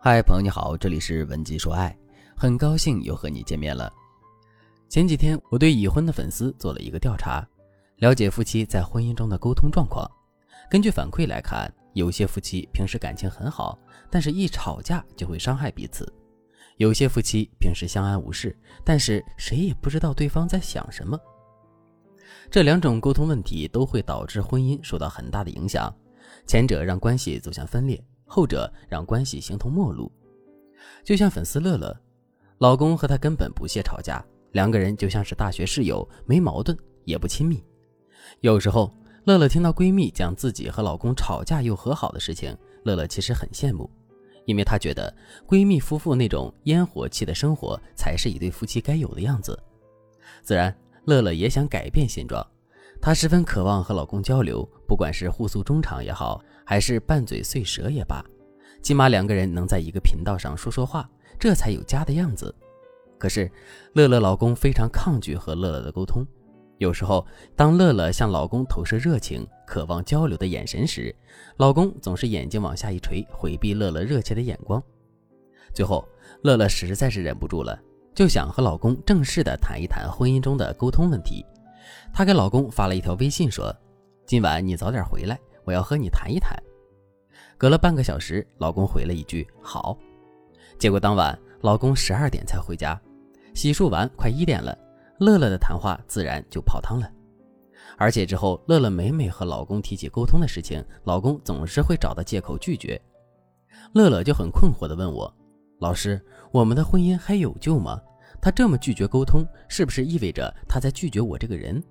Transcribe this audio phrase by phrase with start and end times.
[0.00, 1.94] 嗨，朋友你好，这里是文姬说爱，
[2.36, 3.92] 很高兴又和你见面了。
[4.88, 7.44] 前几天我对已婚的粉丝做了一个调查，
[7.96, 10.08] 了解夫妻在婚姻中的沟通状况。
[10.70, 13.76] 根据反馈来看，有些夫妻平时感情很好，
[14.08, 16.06] 但是一吵架就会伤害彼此；
[16.76, 21.18] 有些夫妻平时相安无事，但是谁也不知道对方在想什么。
[22.48, 25.92] 这两种沟通问题都会导致婚姻受到很大的影响，
[26.46, 28.00] 前者让关系走向分裂。
[28.28, 30.12] 后者让关系形同陌路，
[31.02, 31.98] 就像粉丝乐乐，
[32.58, 37.64] 老公和她根本不屑吵架，两个人就像是大学室友，没矛盾也不亲密。
[38.40, 42.54] 有时候，乐乐听到闺蜜讲自己和老公吵架又和好的事情，
[42.84, 43.90] 乐乐其实很羡慕，
[44.44, 45.12] 因为她觉得
[45.46, 49.58] 闺蜜夫妇那种烟火气的生活才是一对夫妻该有的样子。
[50.42, 50.76] 自然，
[51.06, 52.46] 乐乐也想改变现状。
[53.00, 58.22] 她十分渴望和老公交流，不管是互诉衷肠也好，还是拌嘴碎舌也罢，
[58.82, 62.54] 起码两个人能在一个频道上说说话，这才有家的样子。
[63.16, 63.50] 可是，
[63.94, 66.22] 乐乐老公非常抗拒和乐乐的沟通。
[66.76, 71.12] 有时候，当乐乐向老公投射热情、渴望交流的眼神时，
[71.56, 74.82] 老公总是眼睛往下一垂，回避乐乐热切的眼光。
[75.72, 76.06] 最后，
[76.42, 77.80] 乐乐实在是忍不住了，
[78.14, 81.42] 就想和老公正式的谈一谈婚姻中的沟通问题。
[82.12, 83.74] 她给老公发了一条微信，说
[84.28, 86.56] ：“今晚你早点回来，我要和你谈一谈。”
[87.58, 89.94] 隔了半个小时，老公回了一句“好”。
[90.80, 92.98] 结果当晚，老公十二点才回家，
[93.52, 94.76] 洗漱完快一点了，
[95.18, 97.12] 乐乐的谈话自然就泡汤了。
[97.98, 102.98] 而且之后，乐乐每每和老公提起沟通的事情，老公总是会找到借口拒绝。
[103.92, 105.32] 乐乐就很困惑地问我
[105.80, 106.18] ：“老师，
[106.50, 108.00] 我们的婚姻还有救吗？”
[108.40, 111.82] 他这么拒绝沟通，是不是意味着他在拒绝我这个人？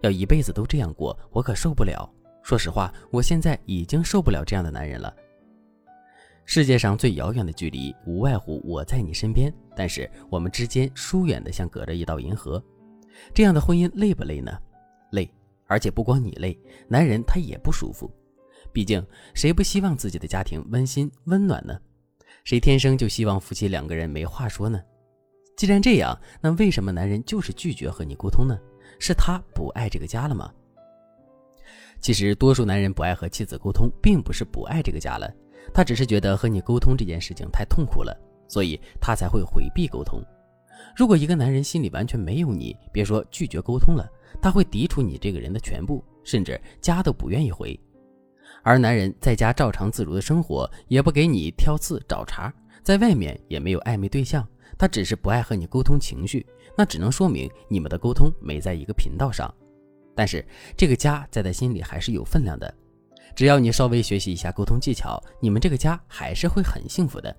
[0.00, 2.10] 要一辈子都这样过，我可受不了。
[2.42, 5.14] 说实话，我现在已经受不了这样的男人了。
[6.44, 12.62] 世界上最遥远的距离，无外乎我在你身边，但是我们之间疏远的像隔着一道银河。
[13.32, 14.50] 这样的婚姻累不累呢？
[15.12, 15.30] 累，
[15.66, 18.10] 而且不光你累，男人他也不舒服。
[18.72, 19.04] 毕竟，
[19.34, 21.78] 谁不希望自己的家庭温馨温暖呢？
[22.42, 24.80] 谁天生就希望夫妻两个人没话说呢？
[25.56, 28.58] 既然这样，那为什么男人就是拒绝和你沟通呢？
[28.98, 30.52] 是他不爱这个家了吗？
[32.00, 35.30] 其实，多数男人不爱和妻子沟通，并不是不爱这个家了，
[35.74, 38.16] 他只是觉得和你沟通这件事情太痛苦了，
[38.48, 40.24] 所以他才会回避沟通。
[40.96, 44.08] 如果一个男人心里完全没有你，别说拒绝沟通了，
[44.40, 47.78] 他会抵触你这个人的全部，甚至家都不愿意回。
[48.62, 52.52] 而男人在家照常自如的生活，也不给你挑刺找茬，
[52.82, 54.46] 在外面也没有暧昧对象。
[54.78, 56.46] 他只是不爱和你沟通情绪，
[56.76, 59.54] 那只能说明你们的沟通没在一个频道上。
[60.20, 60.44] 但是
[60.76, 62.70] 这个家在他心里还是有分量的，
[63.34, 67.34] 只要你稍微学习一下沟通技巧，你们这个家还是会很幸福的。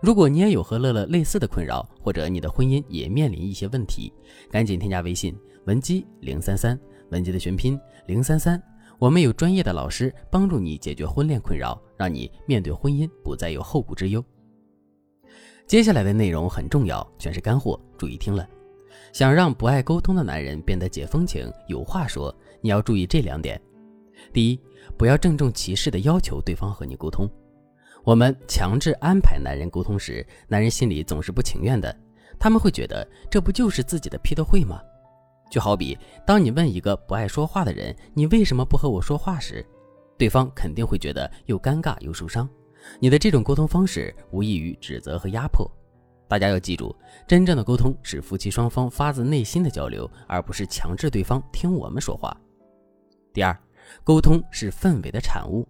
[0.00, 4.12] 如果你也有和乐乐类似的困扰，或者你的婚姻也面临一些问题，
[4.50, 5.32] 赶紧添加微信
[5.66, 6.76] 文姬零三三，
[7.12, 8.60] 文姬的全拼零三三，
[8.98, 14.24] 我们有专业的老师帮助你解决婚恋困扰，让你面对婚姻不再有后顾之忧。
[15.68, 18.44] 接下来的内容很重要，全是干货，注意听了。
[19.12, 23.60] 想让不爱沟通的男人变得解风情、有话说，你要注意这两点：
[24.32, 24.60] 第一，
[24.96, 27.28] 不要郑重其事地要求对方和你沟通。
[28.04, 31.94] 我们强制安排男人沟通时，男人心里总是不情愿的，
[32.38, 34.80] 他们会觉得这不就是自己的批斗会吗？
[35.50, 35.96] 就好比
[36.26, 39.64] 当你问一个不爱说话的人：“你为什么不和我说话？”时，
[40.16, 42.48] 对方肯定会觉得又尴尬又受伤。
[42.98, 45.70] 你的这种沟通方式无异于指责和压迫。
[46.32, 46.96] 大家要记住，
[47.28, 52.34] 真正的沟通是夫妻双方发自内心的交流，而不是强制对方听我们说话。
[53.34, 53.54] 第二，
[54.02, 55.68] 沟通是氛围的产物。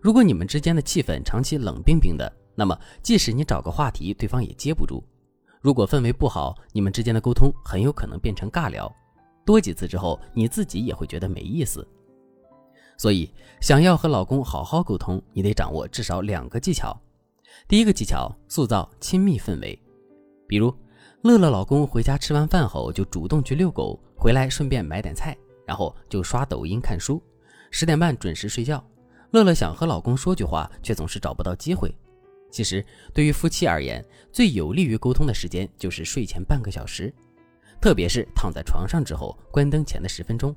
[0.00, 5.04] 如果你们之间的气氛长期冷冰冰的，那么即使你找个话题，对方也接不住。
[5.60, 8.90] 如果氛围不好，你们之间的沟通很有可能变成尬聊。
[9.44, 11.86] 多几次之后，你自己也会觉得没意思。
[12.96, 16.98] 所以，想要和老公好好沟通，你得掌握至少两个技巧。
[17.68, 19.78] 第一个技巧，塑造亲密氛围。
[20.50, 20.74] 比如，
[21.22, 27.22] 乐乐老公回家吃完饭后就主动去遛狗，回来顺便买点菜，然后就刷抖音看书，
[27.70, 28.84] 十点半准时睡觉。
[29.30, 31.94] 乐乐想和老公说句话，却总是找不到机会。
[32.50, 37.14] 其实，对于夫妻而言，最有利于沟通的时间就是睡前半个小时，
[37.80, 40.52] 特别是躺在床上之后，关灯前的十分钟。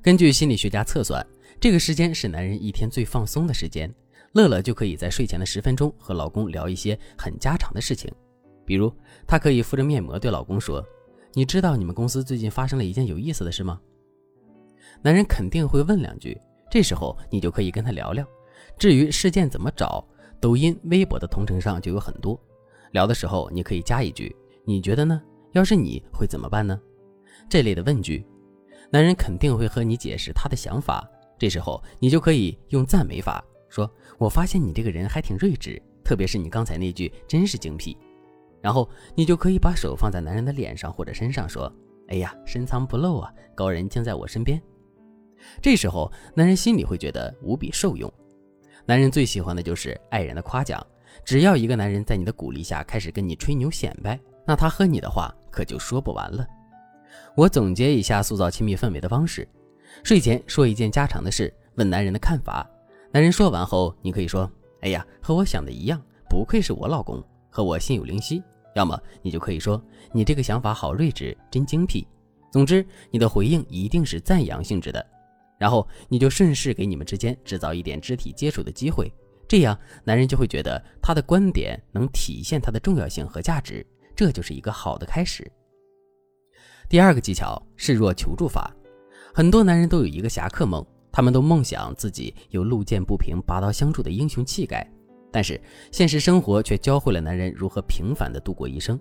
[0.00, 1.22] 根据心理学家测算，
[1.60, 3.94] 这个时间是男人一天最放松的时间。
[4.32, 8.10] 乐乐就可以在睡前的十分钟和老公聊一些很家常的事情，
[8.68, 8.92] 比如，
[9.26, 10.86] 她可以敷着面膜对老公说
[11.32, 13.80] ：“你知道你们公司最近发生了一件有意思的事吗？”
[15.00, 16.38] 男人肯定会问两句，
[16.70, 18.26] 这时候你就可以跟他聊聊。
[18.78, 20.06] 至于事件怎么找，
[20.38, 22.38] 抖音、微博的同城上就有很多。
[22.92, 24.36] 聊的时候，你可以加一句
[24.66, 25.18] ：“你觉得呢？
[25.52, 26.78] 要是你会怎么办呢？”
[27.48, 28.26] 这类的问句，
[28.90, 31.08] 男人肯定会和你解释他的想法。
[31.38, 37.96] 这时候，你就可以用赞美法说：“我发现你这个人还挺睿智，特别是你刚才那句真是精辟。”
[38.60, 41.72] 然后你就可以把手放在男人的脸上或者身上说
[42.08, 44.60] ：“哎呀，深藏不露啊，高人竟在我身边。”
[45.62, 48.12] 这时候，男人心里会觉得无比受用。
[48.84, 50.84] 男人最喜欢的就是爱人的夸奖。
[51.24, 56.46] 只要一个男人在你的鼓励下开始跟你吹牛显摆，那他和你的话可就说不完了。
[57.34, 59.46] 我总结一下塑造亲密氛围的方式：
[60.02, 62.68] 睡前说一件家常的事，问男人的看法。
[63.10, 64.50] 男人说完后，你可以说
[64.82, 67.22] ：“哎呀，和我想的一样，不愧是我老公，
[67.58, 68.40] 和我心有灵犀。”
[68.76, 69.82] 要么你就可以说
[70.14, 72.06] ：“你这个想法好睿智，真精辟。”
[72.52, 75.04] 总之，你的回应一定是赞扬性质的。
[75.58, 79.12] 然后你就顺势给你们之间制造一点肢体接触的机会。
[79.48, 83.84] 这样，男人就会觉得他的观点能体现他的重要性和价值，
[84.14, 85.50] 这就是一个好的开始。
[86.88, 88.72] 第二个技巧：示弱求助法。
[89.34, 94.88] 很多男人都有一个侠客梦，他们都梦想自己有路见不平拔刀相助的英雄气概，
[95.30, 95.60] 但是
[95.92, 98.98] 现实生活却教会了男人如何平凡的度过一生。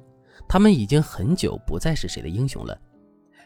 [0.48, 2.80] 他们已经很久不再是谁的英雄了。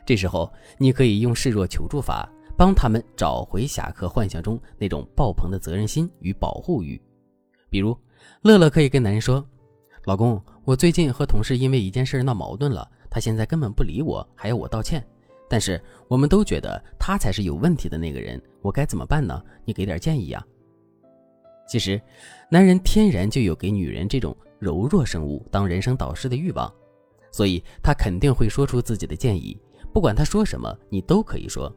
[0.06, 2.30] 这时候，你可以用示弱求助法。
[2.58, 7.02] 帮他们找回侠客幻想中那种爆棚的责任心与保护欲，
[7.72, 7.98] 比如
[8.44, 9.44] 乐乐可以跟男人说
[10.06, 15.04] ：“老公，我最近和同事因为一件事闹矛盾了，他现在根本不理我，还要我道歉。
[15.50, 19.42] 但是我们都觉得他才是有问题的那个人，我该怎么办呢？
[19.66, 20.46] 你给点建议啊！”
[21.72, 22.02] 其实，
[22.50, 26.70] 男人天然就有给女人这种柔弱生物当人生导师的欲望，
[27.32, 29.58] 所以他肯定会说出自己的建议。
[29.94, 31.74] 不管他说什么，你都可以说。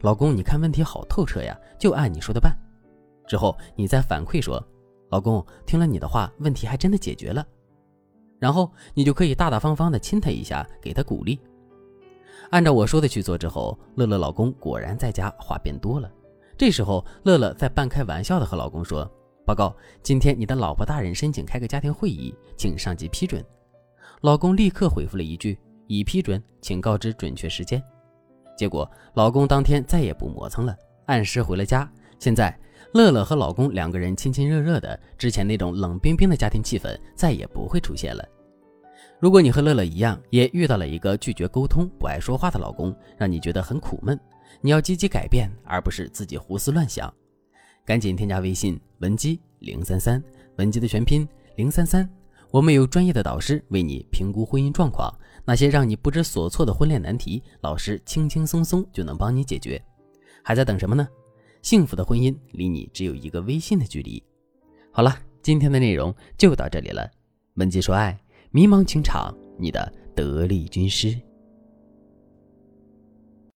[0.00, 2.52] 老公，你看问题好透彻呀，就按你说的办。
[3.28, 4.60] 之后你再反馈说，
[5.10, 7.46] 老公听了你的话，问题还真的解决了。
[8.40, 11.38] 然后你就可以大大方方的亲他一下，给他鼓励。
[12.50, 16.10] 按照我说的去做之后，乐乐老公果然在家话变多了。
[16.56, 19.08] 这时候乐乐在半开玩笑的和老公说
[19.48, 23.42] ：“报告，今天你的老婆大人申请开个家庭会议，请上级批准。”
[24.20, 25.58] 老公立刻回复了一句
[25.88, 27.82] ：“已批准，请告知准确时间。”
[28.58, 31.90] 结果，老公当天再也不磨蹭了，按时回了家。
[32.18, 32.54] 现在，
[32.92, 38.22] 乐乐和老公两个人亲亲热热的，之前那种冷冰冰的家庭气氛再也不会出现了。
[39.18, 44.20] 如果你和乐乐一样，也遇到了一个拒绝沟通、不爱说话的老公，让你觉得很苦闷，
[44.60, 47.10] 你要积极改变，而不是自己胡思乱想。
[47.88, 50.22] 赶紧添加微信文姬零三三，
[50.56, 51.26] 文姬的全拼
[51.56, 52.06] 零三三。
[52.50, 55.10] 我们有专业的导师为你评估婚姻状况，
[55.46, 59.82] 那些让你不知所措的婚恋难题，老师轻轻松松就能帮你解决。
[60.42, 61.08] 还在等什么呢？
[61.62, 64.22] 幸福的婚姻离你只有一个微信的距离。
[64.92, 67.10] 好了，今天的内容就到这里了。
[67.54, 68.20] 文姬说爱，
[68.50, 71.18] 迷茫情场，你的得力军师。